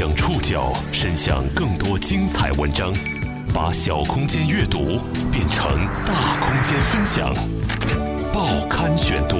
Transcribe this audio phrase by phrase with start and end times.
[0.00, 2.90] 将触角伸向更多精彩文章，
[3.52, 4.98] 把小空间阅读
[5.30, 7.34] 变成大空间分享。
[8.32, 9.36] 报刊选读，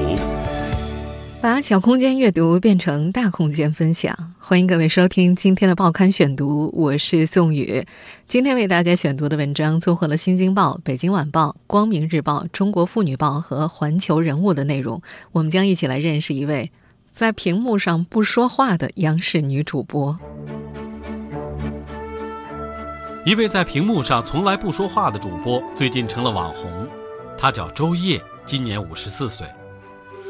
[1.40, 4.14] 把小空间阅读变成大空间分享。
[4.38, 7.82] 欢迎各位收听今天的报刊选读，我是宋宇。
[8.28, 15.00] 今天为大家选读的文章综合了《新京报》《北京晚报》《光明日报》《中国妇女报》和《环球人物》的内容。
[15.32, 16.70] 我们将一起来认识一位。
[17.10, 20.16] 在屏幕上不说话的央视女主播，
[23.26, 26.88] 一位在屏幕上从来不说话的主播，最近成了网红。
[27.36, 29.46] 她叫周烨，今年五十四岁。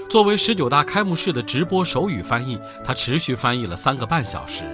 [0.08, 4.64] 作为十九大开幕式的直播手语翻译，她持续翻译了三个半小时，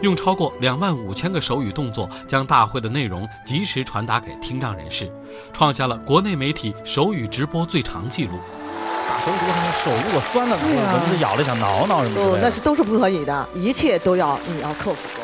[0.00, 5.12] 用超过两万五千个手语动作，将大会的内容及时传达给听障人士，
[5.52, 8.38] 创下了国内媒体手语直播最长纪录。
[9.28, 15.20] 手指头手如果酸了，蚊子咬了想挠挠什么的，那是都是不可以的，一切都要你要克服。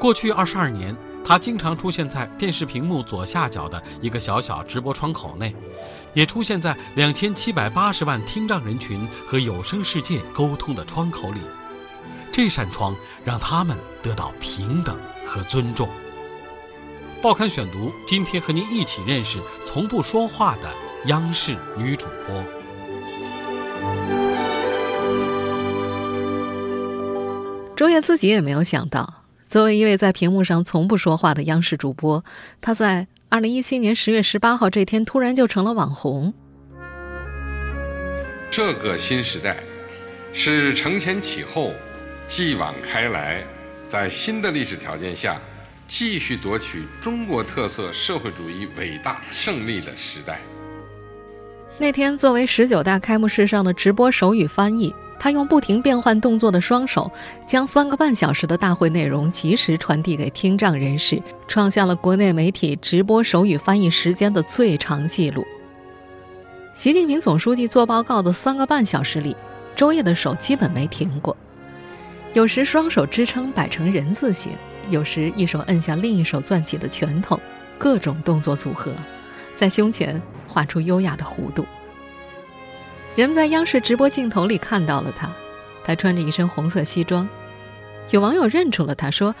[0.00, 5.54] 过去二十二年，他经常出现在电视屏幕左下角的一个小小直播窗口内，
[6.12, 11.40] 也出现在两千七百八十万听障人群和有声世界沟通的窗口里。
[12.32, 15.88] 这扇窗让他们得到平等和尊重。
[17.22, 20.68] 报刊选读，今天和您一起认识从不说话的
[21.06, 22.42] 央视女主播。
[27.76, 32.24] 周烨自己也没有想到，作为一位在屏幕上从不说话的央视主播，
[32.60, 36.32] 他在二零一七年十月十八号这天突然就成了网红。
[38.48, 39.56] 这个新时代，
[40.32, 41.72] 是承前启后、
[42.28, 43.44] 继往开来，
[43.88, 45.40] 在新的历史条件下，
[45.88, 50.40] 继续夺取中国特色社会主义伟大胜利的时代。
[51.76, 54.94] 那天，作为十九大开幕式上的直播手语翻译。
[55.18, 57.10] 他用不停变换动作的双手，
[57.46, 65.44] 将三个半小时的大会内容及时传递给听障人士，创下了国内媒体直播手语翻译时间的最长纪录。
[66.74, 69.36] 习近平总书记做报告的三个半小时里，
[69.76, 71.36] 周烨的手基本没停过，
[72.32, 74.52] 有时双手支撑摆成人字形，
[74.90, 77.40] 有时一手摁下另一手攥起的拳头，
[77.78, 78.92] 各种动作组合，
[79.54, 81.64] 在胸前画出优雅的弧度。
[83.16, 85.30] 人们在央视直播镜头里看到了他，
[85.84, 87.28] 他穿着一身红色西装。
[88.10, 89.34] 有网友认出了他，说：“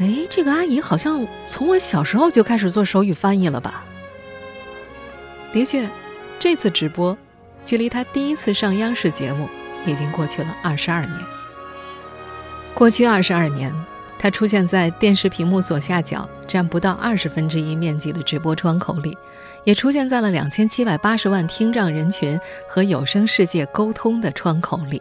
[0.00, 3.84] 哎，这个阿姨好像从我小时候就开始做手语翻译了吧？”
[5.52, 5.88] 的确，
[6.38, 7.16] 这次直播
[7.64, 9.48] 距离他第一次上央视节目
[9.84, 11.16] 已经过去了二十二年。
[12.72, 13.74] 过去二十二年。
[14.22, 19.16] 他出现在电视屏幕左下角占不到二十分之一面积的直播窗口里，
[19.64, 22.38] 也出现在了两千七百八十万听障人群
[22.68, 25.00] 和有声世界沟通的窗口里。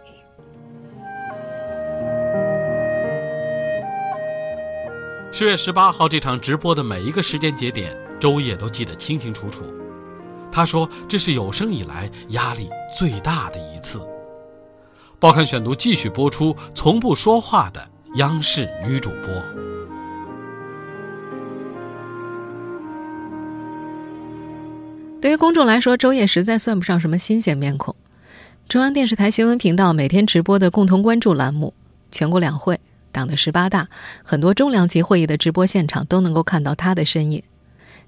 [5.33, 9.65] 十月十八号这场直播的每一个时间节点，周烨都记得清清楚楚。
[10.49, 13.99] 他说：“这是有生以来压力最大的一次。”
[15.19, 17.85] 报刊选读继续播出，从不说话的。
[18.15, 19.31] 央视女主播。
[25.21, 27.95] 对于公众来说，周烨实在算不上什么新鲜面孔。
[28.67, 31.75] 中央电视台新闻频道每天直播的共同关注栏目、
[32.11, 32.79] 全国两会、
[33.11, 33.89] 党的十八大，
[34.23, 37.43] 很多重量级会议的直播现场都能够看到他的身影。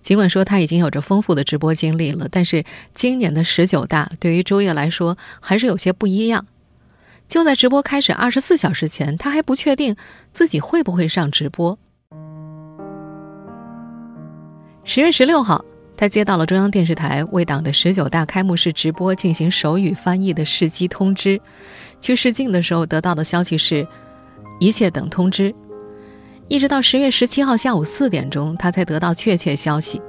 [0.01, 2.63] 尽管说他已经有着丰富的直播经历了，但是
[2.95, 6.47] 今年的十九大对于周烨来说还是有些不一样。
[7.31, 9.95] 就在直播开始二十四小时前，他还不确定
[10.33, 11.79] 自己会不会上直播。
[14.83, 15.63] 十月十六号，
[15.95, 21.39] 他接到了中央电视台为党的十九大开幕式直播进行手语翻译的试机通知。
[22.01, 23.87] 去试镜的时候得到的消息是，
[24.59, 25.55] 一切等通知。
[26.49, 30.01] 一直到十月十七号下午四点钟，他才得到确切消息。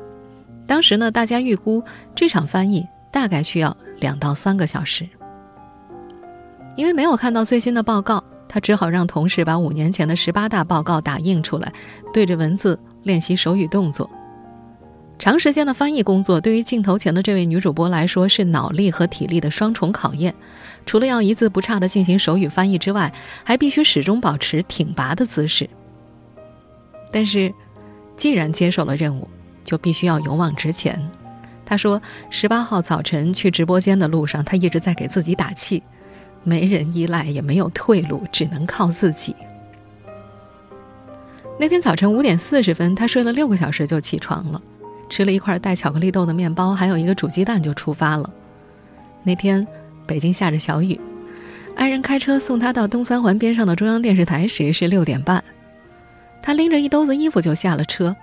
[0.67, 1.85] 当时呢，大家预估
[2.17, 5.09] 这场翻译大概需要两到三个小时。
[6.77, 11.73] 因为没有看到最新的报告，他只好让同事把五年前的十八大报告打印出来，
[12.13, 14.09] 对着文字练习手语动作。
[15.19, 20.35] 长时间的翻译工作对于镜头前的这位女主播来说是脑力和体力的双重考验。
[20.85, 23.13] 除了要一字不差地进行手语翻译之外，
[23.45, 25.69] 还必须始终保持挺拔的姿势。
[27.13, 27.55] 但是，
[28.17, 29.29] 既然接受了任务，
[29.63, 31.01] 就必须要勇往直前。
[31.65, 35.81] 他说，十八号早晨去直播间的路上，他一直在给自己打气。
[36.45, 39.35] 没人依赖，也没有退路，只能靠自己。
[41.59, 44.61] 那天早晨五点四十分，他睡了六个小时就起床了，
[45.09, 48.29] 吃了一块带巧克力豆的面包，还有一个煮鸡蛋就出发了。
[49.23, 49.65] 那天
[50.07, 50.99] 北京下着小雨，
[51.77, 55.45] 爱人开车送他到东三环边上的中央电视台时是六点半，
[56.43, 58.17] 他拎着一兜子衣服就下了车。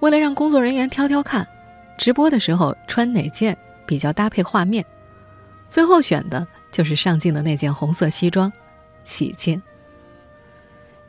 [0.00, 1.46] 为了让工作人员挑挑看，
[1.98, 4.84] 直播的时候穿哪件比较搭配画面，
[5.68, 8.52] 最后选的就是上镜的那件红色西装，
[9.04, 9.60] 喜庆。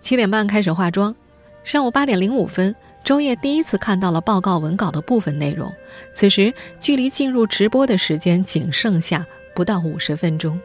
[0.02, 1.16] 七点半开始化妆，
[1.64, 5.74] 上午八点零五分，周烨第一次看到了报告文稿的部分内容。
[6.14, 10.60] 此时距离进入直播的时间仅剩下不到五十分钟。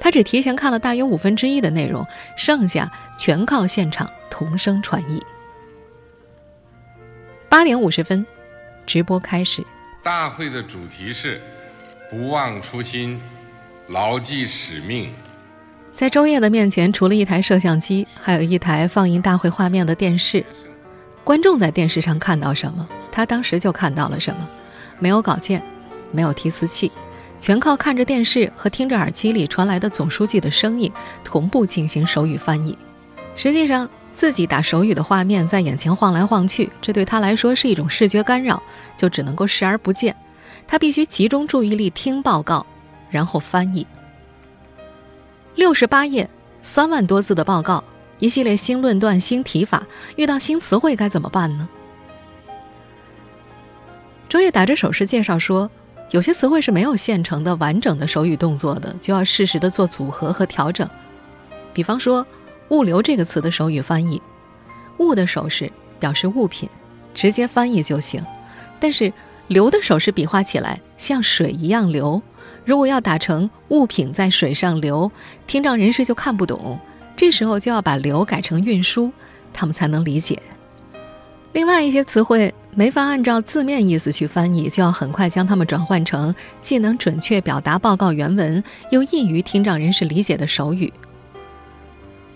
[0.00, 5.22] 他只提前看了大约五分之一的内容，剩下全靠现场同声传译。
[7.48, 8.26] 八点五十分，
[8.84, 9.64] 直播开始。
[10.02, 11.40] 大会的主题是
[12.10, 13.20] “不忘初心，
[13.88, 15.12] 牢记使命”。
[15.94, 20.44] 在周烨的面前，除了一台摄像机，还有一台放映大会画面的电视。
[21.22, 24.48] 观众在电视上看到什么，他当时就看到了什么。
[24.98, 25.62] 没有稿件，
[26.10, 26.90] 没有提词器，
[27.38, 30.90] 全靠看着电视和听着耳机里传来的总书记的声音
[31.22, 32.76] 同步进行手语翻译。
[33.36, 38.62] 实际上，自己打手语的画面在眼前晃来晃去，这对他来说是一种视觉干扰，
[38.96, 40.14] 就只能够视而不见。
[40.66, 42.66] 他必须集中注意力听报告，
[43.14, 43.86] 然后翻译。
[45.54, 46.28] 六十八页，
[46.64, 47.84] 三万多字的报告，
[48.18, 51.68] 一系列新论断、新提法，遇到新词汇该怎么办呢？
[54.28, 55.70] 周烨打着手势介绍说，
[56.10, 60.90] 有些词汇是没有现成的完整的手语动作的，就要适时的做组合和调整。
[61.72, 62.26] 比方说
[62.70, 64.20] ，“物流”这个词的手语翻译
[64.98, 65.70] ，“物”的手势
[66.00, 66.68] 表示物品，
[67.14, 68.20] 直接翻译就行；
[68.80, 69.12] 但是
[69.48, 72.22] “流”的手势比划起来像水一样流。
[72.64, 75.10] 如果要打成物品在水上流，
[75.46, 76.78] 听障人士就看不懂。
[77.16, 79.12] 这时候就要把流改成运输，
[79.52, 80.42] 他们才能理解。
[81.52, 90.92] 另外一些词汇没法按照字面意思去翻译，就要很快将它们转换成既能准确表达报告原文，又易于听障人士理解的手语。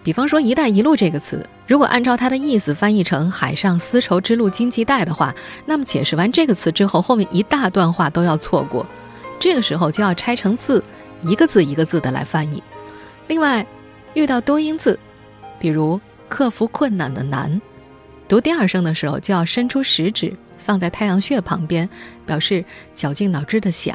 [0.03, 5.35] 比方说“一带一路”这个词，如果按照它的意思翻译成“海上丝绸之路经济带”的话，
[5.67, 8.87] 那么解释完这个词之后，后面一大段话都要错过。
[9.39, 10.83] 这个时候就要拆成字，
[11.23, 12.62] 一个字一个字的来翻译。
[13.27, 13.67] 另外，
[14.15, 14.99] 遇到多音字，
[15.59, 17.61] 比如克服困难的难，
[18.27, 21.89] 读第二声的时候就要伸出食指放在太阳穴旁边，
[22.25, 22.65] 表示
[22.95, 23.95] 绞尽脑汁的想；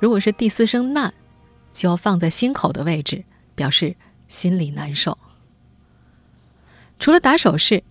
[0.00, 1.12] 如果是第四声难，
[1.72, 3.94] 就要放在心口的位置，表示
[4.28, 5.18] 心里难受。
[7.00, 7.82] 除了打手势，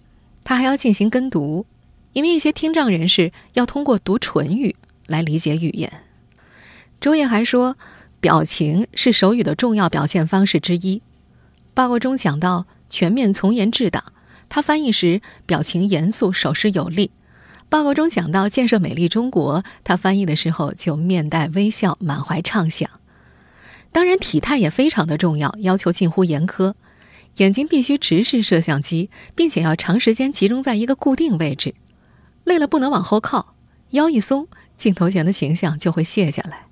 [0.44, 1.66] 他还要进行跟读，
[2.14, 4.76] 因为一些听障人士要通过读唇语
[5.08, 5.92] 来理解语言。
[7.02, 7.78] 周烨还说，
[8.20, 11.02] 表情是手语的重要表现方式之一。
[11.74, 14.04] 报告中讲到全面从严治党，
[14.50, 17.12] 他翻译时表情严肃，手势有力。
[17.70, 22.90] 报告中讲到建设美丽中国，他翻译的时候就面带微笑，满怀畅想。
[23.98, 26.76] 当然，体态也非常的重要，要求近乎严苛。
[27.38, 31.74] 眼睛必须直视摄像机，并且要长时间集中在一个固定位置，
[32.44, 33.56] 累了不能往后靠，
[33.90, 36.68] 腰一松，镜头前的形象就会卸下来。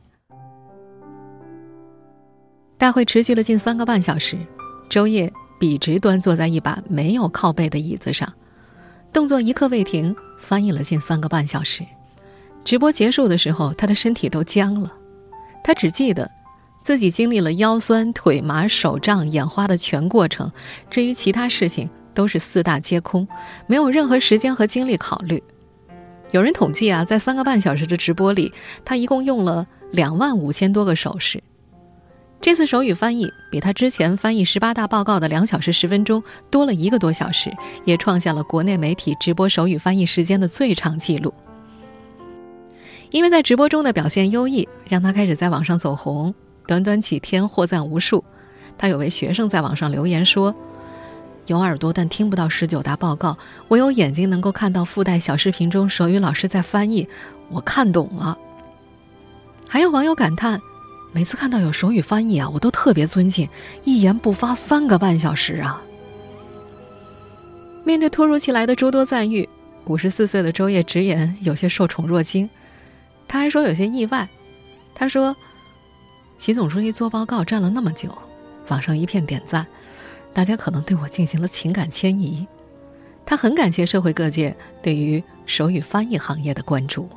[2.77, 4.37] 大会持续了近三个半小时，
[4.87, 8.31] 周烨笔直端坐在一把没有靠背的椅子上，
[9.11, 11.83] 动作一刻未停，翻译了近三个半小时。
[12.63, 14.93] 直播结束的时候，他的身体都僵了，
[15.63, 16.29] 他只记得
[16.85, 20.51] 自己经历了腰酸、腿麻、手胀、眼花的全过程，
[20.87, 23.27] 至于其他事情都是四大皆空，
[23.65, 25.41] 没有任何时间和精力考虑。
[26.29, 28.53] 有人统计啊，在三个半小时的直播里，
[28.85, 31.41] 他一共用了两万五千多个手势。
[32.39, 36.21] 这次手语翻译比他之前翻译十八大报告的两小时十分钟
[36.51, 37.51] 多了一个多小时，
[37.83, 41.33] 也创下了国内媒体直播手语翻译时间的最长记录。
[43.09, 46.35] 因为在直播中的表现优异，让他开始在网上走红，
[46.67, 48.23] 短短几天获赞无数。
[48.77, 50.53] 他有位学生在网上留言说
[51.47, 57.07] ：“有耳朵但听不到十九大报告，我有眼睛能够看到附带小视频中手语老师在翻译，
[57.49, 58.37] 我看懂了。”
[59.67, 60.61] 还有网友感叹。
[61.11, 63.47] 每次看到有手语翻译啊，我都特别尊敬，
[63.85, 65.81] 一言不发三个半小时啊。
[67.85, 69.47] 面对突如其来的诸多赞誉，
[69.85, 72.49] 五十四岁的周烨直言有些受宠若惊。
[73.29, 74.27] 他还说有些意外。
[74.93, 75.33] 他说
[76.37, 78.09] ：“习总书记做报告站了那么久，
[78.67, 79.65] 网上一片点赞，
[80.33, 82.47] 大家可能对我进行了情感迁移。”
[83.25, 87.09] 他很感谢社会各界对于手语翻译行业的关注。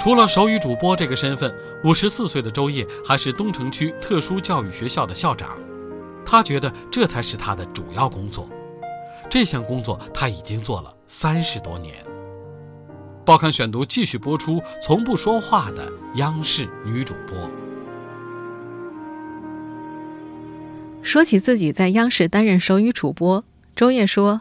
[0.00, 1.54] 除了手语主播这个身份，
[1.84, 5.56] 五十四岁的周烨还是东城区特殊教育学校的校长。
[6.26, 8.48] 他觉得这才是他的主要工作。
[9.28, 11.94] 这项工作他已经做了三十多年。
[13.24, 17.50] 报刊选读继续播出：从不说话的央视女主播。
[21.02, 23.44] 说起自己在央视担任手语主播，
[23.76, 24.40] 周烨说：“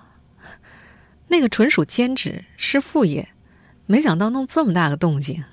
[1.28, 3.30] 那个纯属兼职，是副业，
[3.86, 5.44] 没想到弄这么大个动静。”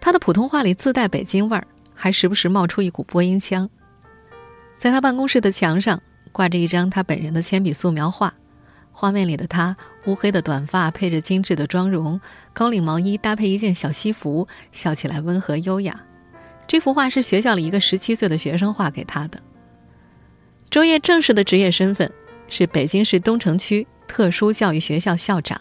[0.00, 3.68] 他的普通话里自带北京味儿，还时不时冒出一股播音腔。
[4.78, 8.34] 在他办公室的墙上挂着一张他本人的铅笔素描画，
[8.92, 12.20] 画面里的他乌黑的短发配着精致的妆容，
[12.52, 16.04] 高领毛衣搭配一件小西服，笑起来温和优雅。
[16.66, 19.40] 这幅画是学校里一个十七岁的学生画给他的。
[20.70, 22.10] 周烨正式的职业身份
[22.48, 25.60] 是北京市东城区特殊教育学校校长。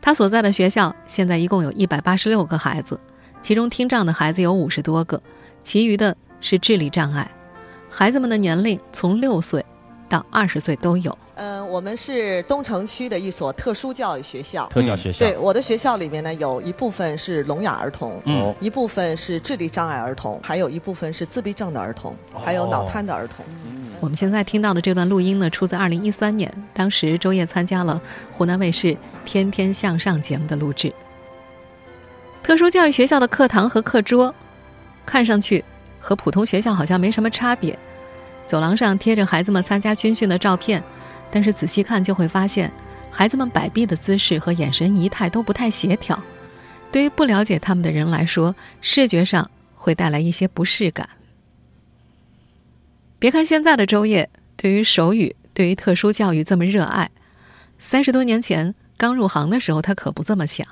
[0.00, 3.00] 他所在的学校现在一共有一百八十六个孩子，
[3.42, 5.22] 其中听障的孩子有五十多个，
[5.62, 7.30] 其余的是智力障碍。
[7.88, 9.64] 孩子们的年龄从六岁
[10.08, 11.16] 到二十岁都有。
[11.36, 14.66] 嗯，我们是东城区的一所特殊教育学校。
[14.68, 15.26] 特教学校。
[15.26, 23.44] 对，我的学校里面呢，有一部分是聋哑儿童，嗯，一部分是智力障碍儿童，还有一部分是自闭症的儿童，还有脑瘫的儿童。
[24.00, 28.88] 我们现在听到的这段录音呢，出自二零一三年，当时周烨参加了湖南卫视
[29.24, 30.92] 《天天向上》节目的录制。
[32.42, 34.32] 特殊教育学校的课堂和课桌，
[35.06, 35.64] 看上去
[35.98, 37.78] 和普通学校好像没什么差别。
[38.46, 40.82] 走廊上贴着孩子们参加军训的照片，
[41.30, 42.70] 但是仔细看就会发现，
[43.10, 46.22] 孩子们摆臂的姿势和眼神仪态都不太协调。
[46.92, 51.08] 对于不了解他们的人来说，视觉上会带来一些不适感。
[53.18, 57.10] 别看现在的周烨对于手语、对于特殊教育这么热爱，
[57.78, 60.66] 三十多年前刚入行的时候，他可不这么想。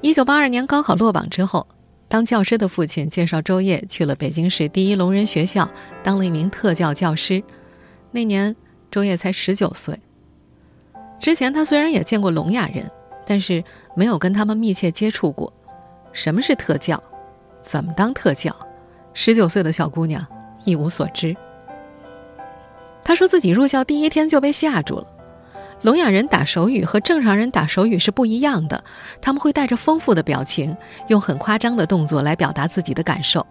[0.00, 1.66] 一九八二年高考落榜之后。
[2.10, 5.70] 当教师的父亲介绍周烨去了北京市第一聋人学校，
[6.02, 7.40] 当了一名特教教师。
[8.10, 8.56] 那年
[8.90, 9.96] 周烨才十九岁。
[11.20, 12.90] 之前他虽然也见过聋哑人，
[13.24, 13.62] 但是
[13.94, 15.52] 没有跟他们密切接触过。
[16.12, 17.00] 什么是特教？
[17.62, 18.52] 怎么当特教？
[19.14, 20.26] 十九岁的小姑娘
[20.64, 21.36] 一无所知。
[23.04, 25.06] 他说自己入校第一天就被吓住了。
[25.82, 28.84] 聋哑人打手语和正常人打手语是不一样的，
[29.20, 30.76] 他们会带着丰富的表情，
[31.08, 33.46] 用很夸张的动作来表达自己的感受。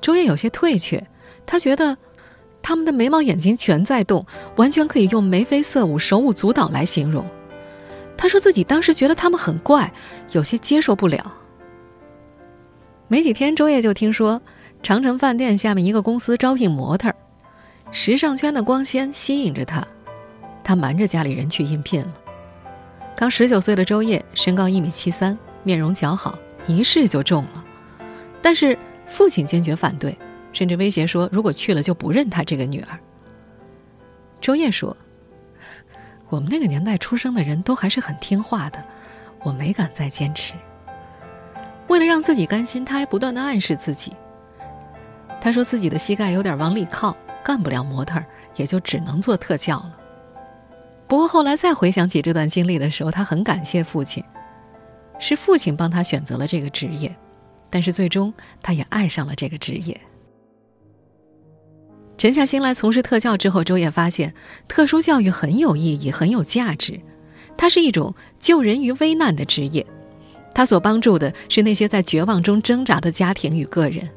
[0.00, 1.02] 周烨有些退却，
[1.46, 1.96] 他觉得
[2.62, 4.24] 他们的眉毛眼睛全在动，
[4.56, 7.26] 完全可以用眉飞色舞、手舞足蹈来形容。
[8.16, 9.92] 他说自己当时觉得他们很怪，
[10.32, 11.32] 有些接受不了。
[13.06, 14.42] 没几天，周烨就听说
[14.82, 17.10] 长城饭店下面一个公司招聘模特，
[17.90, 19.86] 时尚圈的光鲜吸引着他。
[20.68, 22.12] 他瞒着家里人去应聘了。
[23.16, 27.64] 刚十九岁的周烨，身高一米七三，面容姣好，一试就中了。
[28.42, 30.14] 但是父亲坚决反对，
[30.52, 32.98] 甚至威胁说，如果去了就不认他这个女儿。
[34.42, 34.94] 周烨说
[36.28, 38.84] ：“我们那个年代出生的人都还是很听话的，
[39.44, 40.52] 我没敢再坚持。
[41.86, 44.12] 为了让自己甘心，他还不断的暗示自己。
[45.40, 48.22] 他说自己的膝盖有点往里靠，干不了模特，
[48.56, 49.94] 也就只能做特教了。”
[51.08, 54.22] 不过后来再回想起这段经历的时候，他很感谢父亲，
[55.18, 57.16] 是父亲帮他选择了这个职业，
[57.70, 59.98] 但是最终他也爱上了这个职业。
[62.18, 64.34] 沉下心来从事特教之后，周烨发现
[64.66, 67.00] 特殊教育很有意义，很有价值，
[67.56, 69.86] 它是一种救人于危难的职业，
[70.54, 74.08] 他所帮助的是那些在绝望中挣扎的家庭与个人。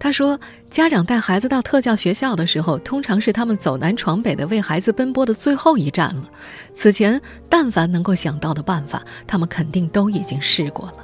[0.00, 0.40] 他说
[0.70, 6.24] ：“家长带孩子到特教学校的时候，通常是他们走南闯北的为孩子奔波的最后一站了。
[6.72, 10.94] 此前，但凡能够想到的办法，他们肯定都已经试过了。”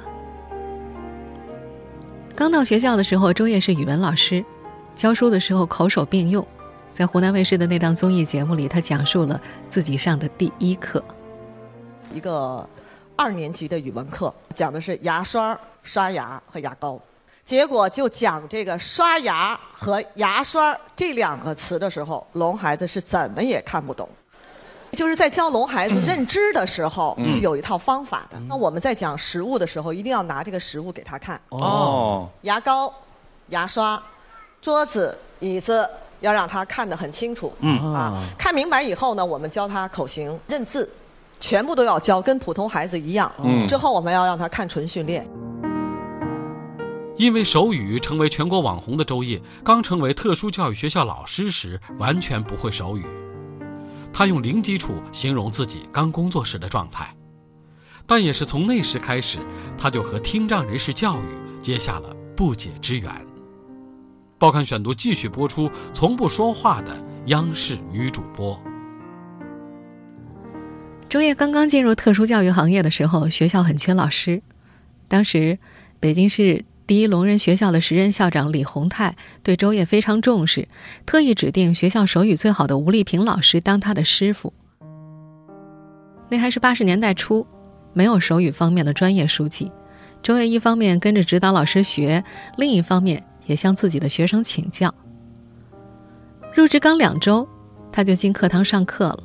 [2.35, 4.43] 刚到学校的时候，周烨是语文老师，
[4.95, 6.45] 教书的时候口手并用。
[6.91, 9.39] 在湖南卫视的那档综艺节目里，他讲述了
[9.69, 11.03] 自己上的第一课，
[12.11, 12.67] 一个
[13.15, 16.99] 二年级的语文课，讲的是牙刷、刷牙和牙膏。
[17.47, 24.09] 结果就讲这个刷牙和牙刷这两个词的时候，聋孩子是怎么也看不懂。
[24.91, 28.37] 就是在教聋孩子认知的时候，是有一套方法的。
[28.49, 31.39] 那我们在讲食物的时候，一定要拿这个食物给他看。
[31.47, 32.27] 哦。
[32.41, 32.93] 牙膏、
[33.47, 34.01] 牙刷、
[34.61, 35.89] 桌子、椅子，
[36.19, 37.53] 要让他看得很清楚。
[37.61, 38.21] 嗯啊。
[38.37, 40.89] 看明白以后呢，我们教他口型、认字，
[41.39, 43.31] 全部都要教，跟普通孩子一样。
[43.41, 43.65] 嗯。
[43.65, 45.25] 之后我们要让他看唇训练。
[47.17, 53.03] 因为手语成为全国网红的周烨，刚成为特殊教育学校老师时，完全不会手语。
[54.13, 57.11] 他用零基础形容自己刚工作时的状态，
[58.05, 59.39] 但也是从那时开始，
[59.79, 61.25] 他就和听障人士教育
[61.59, 63.11] 结下了不解之缘。
[64.37, 66.95] 报刊选读继续播出：从不说话的
[67.25, 68.59] 央视女主播。
[71.09, 74.43] 周烨刚刚进入特殊教育行业的时候，学校很缺老师，
[75.07, 75.57] 当时
[75.99, 76.63] 北京市。
[76.87, 80.69] 第一聋人学校的时任校长李洪泰对周烨非常重视，
[81.05, 84.53] 特意指定学校手语最好的吴丽萍老师当他的师傅。
[86.29, 87.45] 那还是八十年代初，
[87.91, 89.69] 没有手语方面的专业书籍，
[90.23, 92.23] 周烨一方面跟着指导老师学，
[92.55, 94.93] 另一方面也向自己的学生请教。
[96.53, 97.45] 入职刚两周，
[97.91, 99.19] 他就进课堂上课了。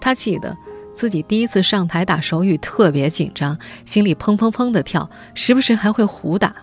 [0.00, 0.56] 他记得
[0.96, 6.54] 自己第一次上台打手语特别紧张，心里砰砰砰的跳，时不时还会胡打。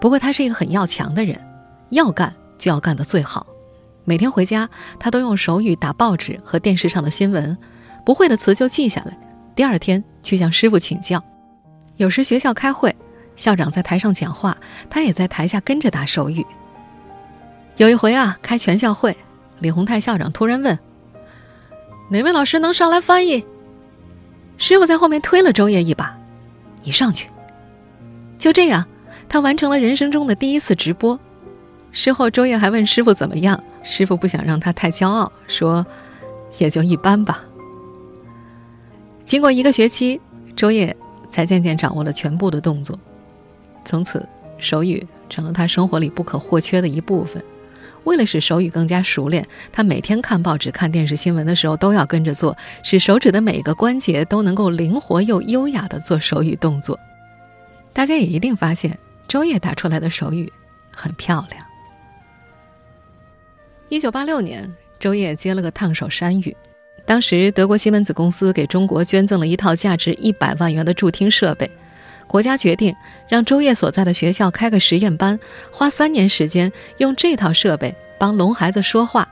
[0.00, 1.38] 不过他是一个很要强的人，
[1.90, 3.46] 要干就要干得最好。
[4.04, 7.56] 每天回家，他都用手语打报纸和电视上的新闻，
[8.04, 9.18] 不会的词就记下来，
[9.54, 11.22] 第二天去向师傅请教。
[11.96, 12.94] 有时学校开会，
[13.36, 14.56] 校长在台上讲话，
[14.88, 16.44] 他也在台下跟着打手语。
[17.78, 19.16] 有一回啊，开全校会，
[19.58, 20.78] 李洪泰校长突然问
[22.10, 23.44] ：“哪位老师能上来翻译？”
[24.56, 26.16] 师傅在后面推了周烨一把
[26.84, 27.28] ：“你上去。”
[28.38, 28.86] 就这样，
[29.28, 31.18] 他完成了人生中的第一次直播。
[31.92, 35.86] 事后，周烨还问师傅怎么样，师傅不想让他太骄傲，说
[36.58, 37.42] ：“也就一般吧。”
[39.24, 40.20] 经过一个学期，
[40.54, 40.94] 周烨
[41.30, 42.98] 才渐渐掌握了全部的动作，
[43.84, 44.28] 从此
[44.58, 47.42] 手语成了他生活里不可或缺的一部分。
[48.04, 56.96] 为了使手语更加熟练，他每天看报纸、看电视新闻的时候都要跟着做，使手指的每个关节都能够灵活又优雅地做手语动作。
[57.92, 58.96] 大家也一定发现，
[59.28, 60.52] 周烨打出来的手语
[60.94, 61.64] 很漂亮。
[63.88, 66.56] 一九八六年，周烨接了个烫手山芋，
[67.04, 71.70] 当时德国西门子公司给中国捐赠了一套价值一百万元的助听设备。
[72.26, 72.92] 国家决定
[73.28, 75.38] 让周烨所在的学校开个实验班，
[75.70, 79.28] 花三年时间用这套设备帮聋孩子说话。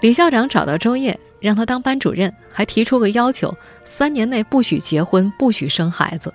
[0.00, 3.52] 李校长找到周烨，让他当班主任，还提出个要求：
[3.84, 6.32] 三年内不许结婚，不许生孩子。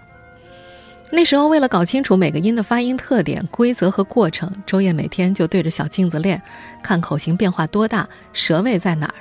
[1.11, 6.41] 那时候，为了搞清楚每个音的发音特点、规则和过程，周烨每天就对着小镜子练，
[6.83, 9.15] 看口型变化多大，舌位在哪儿，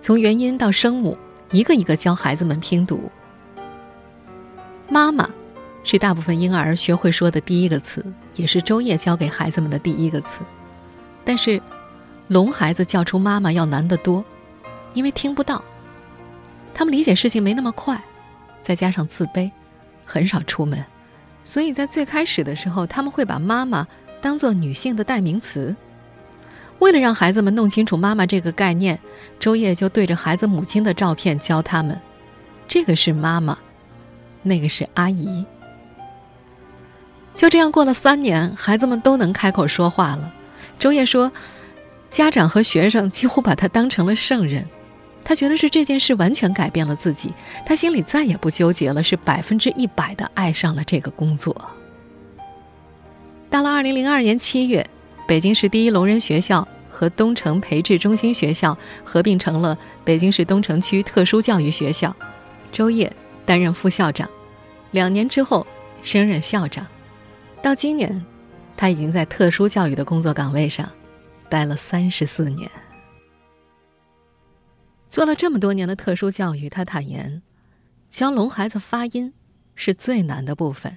[0.00, 1.16] 从元音到声母，
[1.52, 3.10] 一个一个教孩子们拼读。
[4.88, 5.30] 妈妈，
[5.84, 10.40] 是大部分婴儿学会说的第一个词，也是周烨教给孩子们的第一个词。
[11.24, 11.62] 但是，
[12.26, 14.24] 聋孩子叫出妈妈要难得多，
[14.94, 15.62] 因为听不到。
[16.74, 18.02] 他们理解事情没那么快，
[18.62, 19.50] 再加上自卑，
[20.04, 20.84] 很少出门，
[21.42, 23.86] 所以在最开始的时候，他们会把妈妈
[24.20, 25.74] 当做女性的代名词。
[26.78, 28.98] 为了让孩子们弄清楚妈妈这个概念，
[29.38, 32.00] 周烨就对着孩子母亲的照片教他们：
[32.66, 33.58] 这个是妈妈。
[34.42, 35.44] 那个是阿姨。
[37.34, 40.32] 就这样过了三年，孩子们都能开口说话了。
[40.78, 41.30] 周烨说，
[42.10, 44.66] 家长和学生几乎把他当成了圣人。
[45.24, 47.32] 他觉得是这件事完全改变了自己，
[47.64, 51.54] 他心里再也不纠结了，是百分之一百的爱上了这个工作。
[53.48, 54.84] 到了二零零二年七月，
[55.26, 62.14] 北京市第一聋人学校和东城培智中心学校合并成了北京市东城区特殊教育学校，
[62.72, 63.10] 周烨。
[63.46, 64.30] 担任副校长，
[64.92, 65.66] 两年之后
[66.02, 66.86] 升任校长，
[67.60, 68.24] 到今年，
[68.76, 70.88] 他已经在特殊教育的工作岗位上
[71.48, 72.70] 待了三十四年。
[75.10, 77.42] 做了这么多年的特殊教育，他坦言，
[78.08, 79.32] 教聋孩子发音
[79.74, 80.96] 是最难的部分。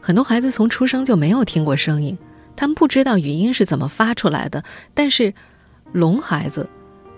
[0.00, 2.16] 很多孩子从出生就没有听过声音，
[2.54, 4.62] 他们不知道语音是怎么发出来的。
[4.94, 5.34] 但是，
[5.90, 6.70] 聋孩子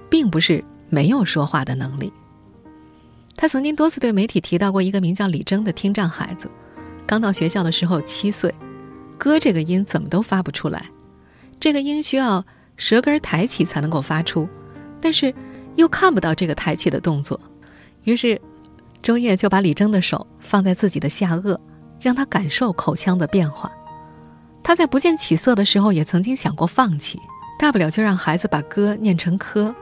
[0.08, 2.10] 并不是没有说话的能力。
[3.36, 6.50] 他曾经多次对媒体提到过一个名叫李征的听障孩子，
[7.06, 8.54] 刚到学校的时候七岁，
[9.18, 10.86] 哥这个音怎么都发不出来，
[11.60, 12.42] 这个音需要
[12.78, 14.48] 舌根抬起才能够发出，
[15.00, 15.34] 但是
[15.76, 17.38] 又看不到这个抬起的动作，
[18.04, 18.40] 于是
[19.02, 21.58] 周烨就把李征的手放在自己的下颚，
[22.00, 23.70] 让他感受口腔的变化。
[24.62, 27.18] 他在不见起色的时候也曾经想过放弃，
[27.58, 29.74] 大不了就让孩子把歌念成科。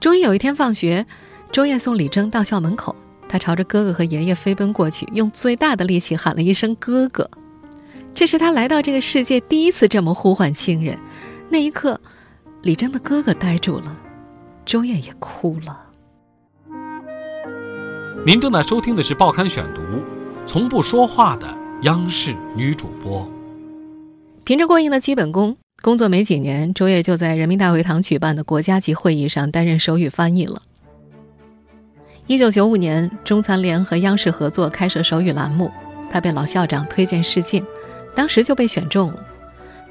[0.00, 1.06] 终于有一天放学。
[1.52, 2.96] 周烨送李征到校门口，
[3.28, 7.30] 他朝着哥哥和爷爷飞奔过去，用最大的力气喊了一声“哥哥”。
[8.12, 10.98] 这是他来到这个世界第一次这么呼唤亲人。
[11.48, 12.00] 那一刻，
[12.64, 13.94] 李征的哥哥呆住了，
[14.64, 15.82] 周烨也哭了。
[18.24, 19.82] 您正在收听的是《报刊选读》，
[20.46, 21.46] 从不说话的
[21.82, 23.30] 央视女主播。
[24.44, 30.62] 凭着过硬的基本功，工作没几年，周烨就在人民大会堂举办的国家级会议上担任手语翻译了。
[32.26, 35.70] 一九九五年，中残联和央视合作开设手语栏目，
[36.08, 37.62] 他被老校长推荐试镜，
[38.14, 39.26] 当时就被选中了。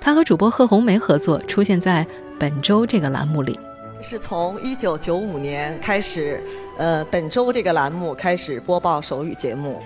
[0.01, 2.05] 他和主播贺红梅合作，出现在
[2.39, 3.59] 本周这个栏目里。
[4.01, 6.43] 是从一九九五年开始，
[6.77, 9.81] 呃，本周这个栏目开始播报手语节目。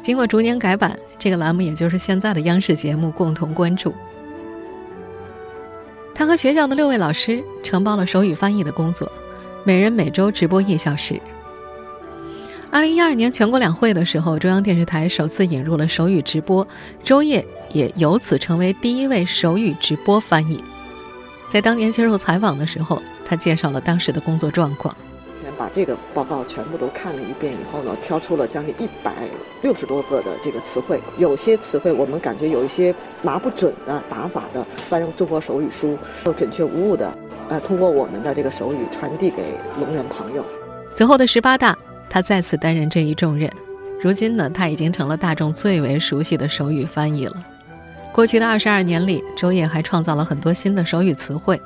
[0.00, 3.92] 经过逐年改版，这个栏目也就是现在的央视节目共同关注。
[6.14, 9.10] 他和学校的六位老师承包了手语翻译的工作，
[9.64, 11.20] 每人每周直播一小时。
[12.70, 16.66] 二零一二年全国两会的时候，中央电视台首次引入了手语直播，
[17.02, 20.62] 周烨也由此成为第一位手语直播翻译。
[21.52, 24.96] 在当年接受采访的时候，他介绍了当时的工作状况。
[25.58, 29.28] 把这个报告全部都看了一遍以后呢，挑出了将近一百
[29.60, 37.14] 六十多个的这个词汇，有些词汇我们感觉有一些拿不准的打法的，翻中国手语书都准确无误的，
[37.50, 39.42] 呃，通过我们的这个手语传递给
[39.78, 40.42] 聋人朋友。
[40.90, 41.76] 此后的十八大。
[42.08, 43.50] 他再次担任这一重任，
[44.00, 47.34] 如今呢，他已经成了大众最为熟悉的手语翻译了。
[48.12, 51.60] 过去的二十二年里，周烨还创造了很多新的手语词汇。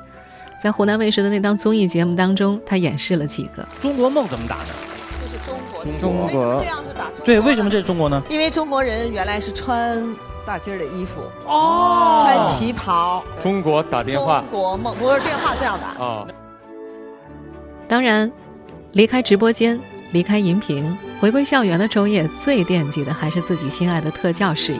[0.63, 3.67] 在湖南卫视的那档综艺节目当中，他演示了几个。
[3.81, 4.63] 中国梦怎么打呢？
[5.21, 5.85] 这是中国。
[5.99, 6.59] 中国。
[6.59, 7.11] 这样是打。
[7.25, 8.23] 对，为什么这是中国呢？
[8.29, 10.03] 因为中国人原来是穿
[10.45, 13.23] 大襟儿的衣服，哦，穿旗袍。
[13.43, 14.39] 中国打电话。
[14.49, 16.03] 中国梦不是电话这样打。
[16.03, 16.27] 啊。
[17.87, 18.31] 当然，
[18.93, 19.79] 离开直播间。
[20.13, 24.79] 离开荧屏，回归校园的周烨最惦记的还是自己心爱的特教事业。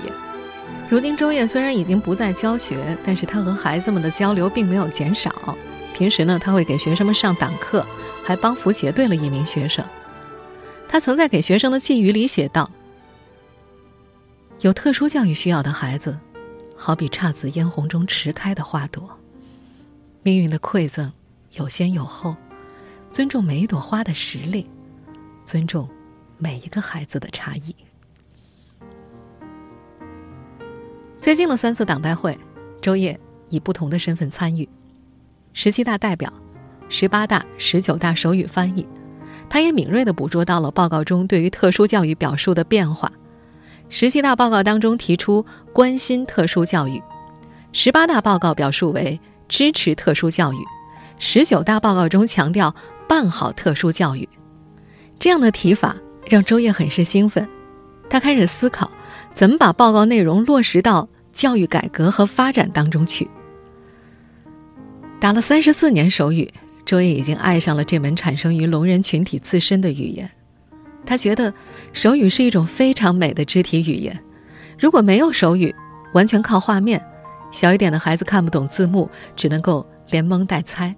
[0.90, 5.58] 如今，周烨虽然已经不再教学，但是他和孩子们的交流并没有减少。
[5.94, 7.86] 平时呢，他会给学生们上党课，
[8.24, 9.86] 还帮扶结对了一名学生。
[10.88, 12.72] 他曾在给学生的寄语里写道
[14.62, 16.18] ：“有特殊教育需要的孩子，
[16.78, 19.10] 好比姹紫嫣红中迟开的花朵，
[20.24, 21.12] 命运的馈赠
[21.52, 22.34] 有先有后，
[23.12, 24.70] 尊重每一朵花的实力。”
[25.44, 25.90] 尊重
[26.38, 27.76] 每一个孩子的差异。
[31.28, 32.40] 最近的三次党代会，
[32.82, 34.70] 周烨以不同的身份参与：
[35.52, 36.32] 十七大代表、
[36.88, 38.88] 十八大、十九大手语翻译。
[39.50, 43.12] 他也敏锐地捕捉到了报告中对于特殊教育表述的变化。
[43.90, 47.04] 十七大报告当中提出关心特殊教育，
[47.74, 50.58] 十八大报告表述为支持特殊教育，
[51.20, 52.74] 十九大报告中强调
[53.06, 54.30] 办好特殊教育。
[55.20, 55.98] 这样的提法
[56.30, 57.50] 让周烨很是兴奋，
[58.10, 58.90] 他开始思考
[59.34, 63.30] 怎么把报告内容落实到教育改革和发展当中去。
[65.20, 66.50] 打了三十四年手语，
[66.84, 70.28] 周烨已经爱上了这门产生于聋人群体自身的语言。
[71.06, 71.54] 他觉得
[71.94, 74.20] 手语是一种非常美的肢体语言。
[74.80, 75.74] 如果没有手语，
[76.16, 77.00] 完全靠画面，
[77.52, 80.96] 小一点的孩子看不懂字幕，只能够连蒙带猜。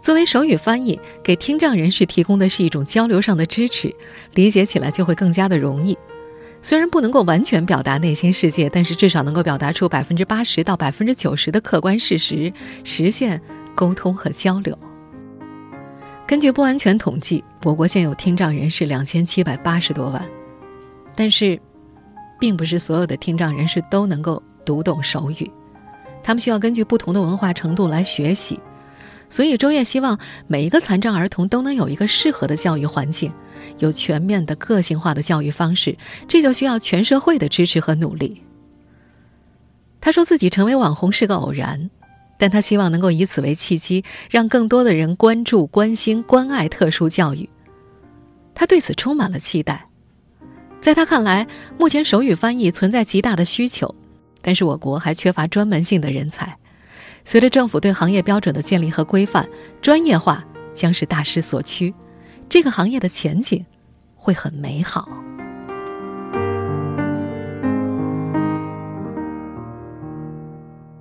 [0.00, 3.94] 作为手语翻译，给听障人士提供的是一种交流上的支持，
[4.34, 5.96] 理解起来就会更加的容易。
[6.66, 12.52] 虽然不能够完全表达内心世界，但是至少能够表达出百分之八十到百分之九十的客观事实，
[12.82, 13.40] 实现
[13.72, 14.76] 沟通和交流。
[16.26, 20.28] 根据不完全统计，我国现有听障人士两千七百八十多万，
[21.14, 21.56] 但是，
[22.40, 25.48] 并不是所有的听障人士都能够读懂手语，
[26.20, 28.58] 他们需要根据不同的文化程度来学习。
[29.28, 33.32] 所以，周烨希望每一个残障儿童都能有一个适合的教育环境，
[33.78, 35.96] 有全面的个性化的教育方式，
[36.28, 38.42] 这就需要全社会的支持和努力。
[40.00, 41.90] 他说自己成为网红是个偶然，
[42.38, 47.48] 但他希望能够以此为契机，让更多的人关注、关心、关爱特殊教育。
[48.54, 49.88] 他对此充满了期待。
[50.80, 53.92] 在他看来，目前手语翻译存在极大的需求，
[54.40, 56.56] 但是我国还缺乏专门性的人才。
[57.26, 59.48] 随着政府对行业标准的建立和规范，
[59.82, 61.92] 专业化将是大势所趋，
[62.48, 63.66] 这个行业的前景
[64.14, 65.08] 会很美好。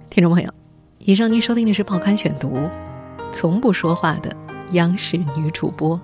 [0.09, 0.51] 听众朋友，
[0.97, 2.57] 以上您收听的是《报刊选读》，
[3.31, 4.35] 从不说话的
[4.71, 6.01] 央视女主播。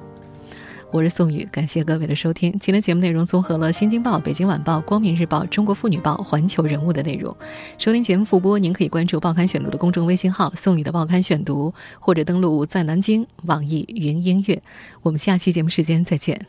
[0.93, 2.51] 我是宋宇，感谢各位的收听。
[2.59, 7.33] 今天节目内容综合了《新京报》《北京晚报》《光明日报》《中国妇女报》《环球人物》的内容。
[7.77, 14.61] 收听节目复播，您可以关注《报刊选读》的公众微信号“宋宇的报刊选读”，或者登录在南京网易云音乐。
[15.01, 16.45] 我们下期节目时间再见。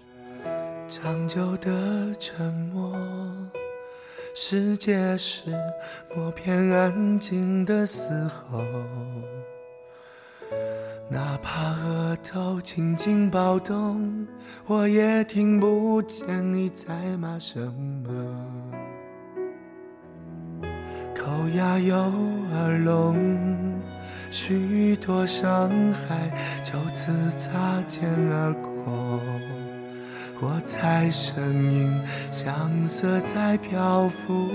[0.89, 2.93] 长久的沉默，
[4.35, 5.53] 世界是
[6.17, 8.61] 默片安静的嘶吼。
[11.09, 14.27] 哪怕额头轻轻暴动，
[14.67, 18.11] 我也听不见你在骂什么。
[21.15, 23.17] 口哑又耳聋，
[24.31, 26.31] 许多伤害
[26.65, 29.21] 就此擦肩而过。
[30.41, 31.93] 我猜声音
[32.33, 34.51] 像色在漂浮，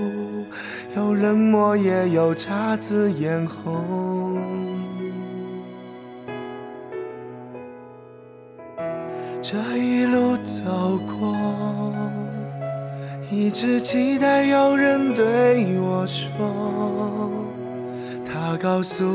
[0.95, 4.41] 有冷漠也有姹紫嫣红。
[10.17, 11.36] 路走过，
[13.30, 16.27] 一直期待有人对我说，
[18.25, 19.06] 他告诉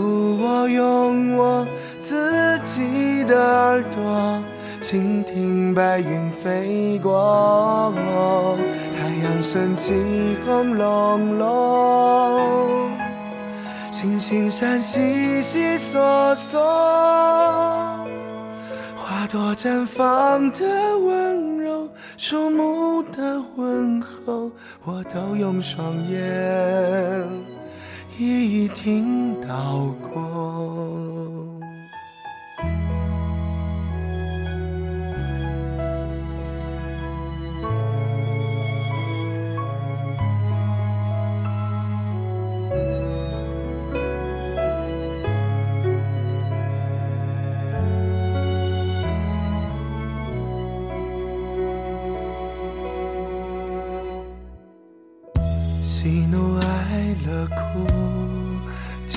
[0.41, 1.67] 我用我
[1.99, 4.41] 自己的耳朵
[4.81, 7.93] 倾听白云飞过，
[8.97, 9.93] 太阳升起
[10.47, 12.91] 轰隆隆，
[13.91, 16.62] 星星闪悉悉索索，
[19.23, 24.51] 花朵绽放的温柔，树木的问候，
[24.83, 27.25] 我都用双眼
[28.19, 31.41] 一一听到过。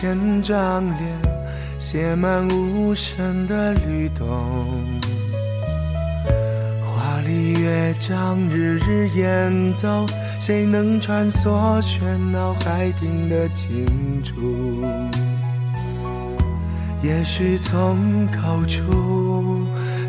[0.05, 1.19] 千张脸
[1.79, 4.27] 写满无声的律动。
[6.83, 10.05] 华丽乐章日日演奏，
[10.39, 14.85] 谁能穿梭喧闹海听得清楚？
[17.01, 19.65] 也许从口出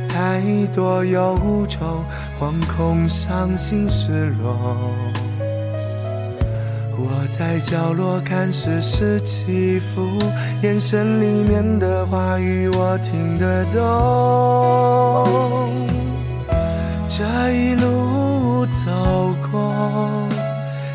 [0.07, 0.43] 太
[0.75, 2.05] 多忧愁，
[2.39, 4.77] 惶恐、伤心、失落。
[6.99, 10.09] 我在角落看世事起伏，
[10.63, 13.77] 眼神里面的话语我听得懂。
[17.07, 20.27] 这一路走过，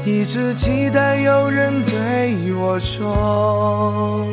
[0.03, 4.25] 一直期待有人对我说，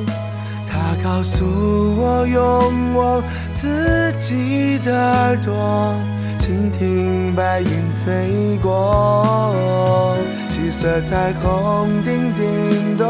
[0.67, 5.95] 他告诉我用我自己的耳朵
[6.39, 7.69] 倾听白云
[8.05, 10.17] 飞过。
[10.81, 13.05] 色彩虹叮叮咚，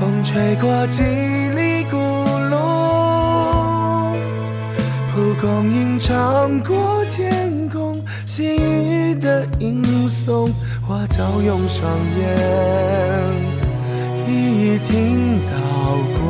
[0.00, 1.98] 风吹过几里古
[2.48, 2.56] 路，
[5.12, 10.50] 蒲公英唱过天空，细雨的吟诵，
[10.88, 12.24] 我都用双眼
[14.26, 14.30] 一
[14.76, 15.52] 一听到
[16.22, 16.24] 过。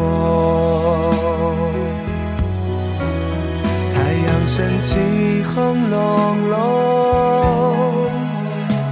[3.94, 4.96] 太阳升起
[5.54, 6.97] 红隆隆。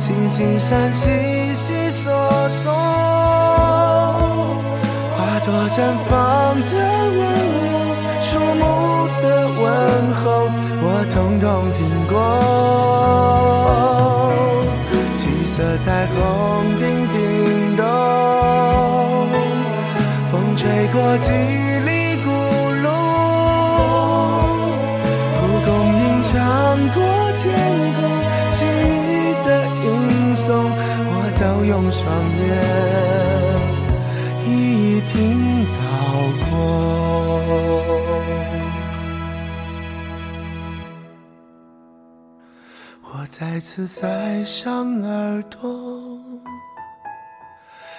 [0.07, 1.11] 星星闪悉
[1.53, 2.13] 悉索
[2.49, 2.73] 索，
[5.11, 6.71] 花朵绽放的
[7.11, 7.19] 温
[7.67, 7.75] 柔，
[8.23, 8.63] 树木
[9.21, 9.67] 的问
[10.15, 10.25] 候，
[10.81, 12.15] 我统统听过。
[15.19, 15.23] 七
[15.57, 16.15] 色彩虹
[16.79, 17.17] 叮叮
[17.77, 17.83] 咚，
[20.31, 21.03] 风吹过
[31.59, 32.47] 我用双眼
[34.47, 35.79] 一一听到
[36.45, 36.49] 过。
[43.05, 46.21] 我再次塞上耳朵，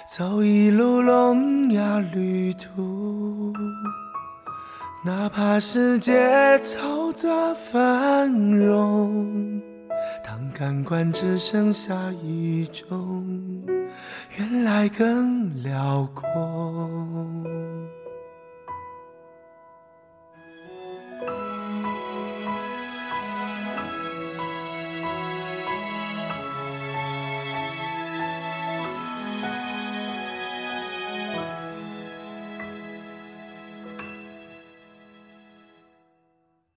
[0.08, 3.52] 走一路聋哑旅途。
[5.04, 9.60] 哪怕世界嘈杂繁荣，
[10.28, 13.26] 当感官只剩下一种，
[14.38, 16.92] 原来更辽阔。